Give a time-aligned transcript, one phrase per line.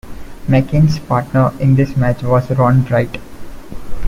[0.47, 3.19] McInnes' partner in this match was Ron Wright.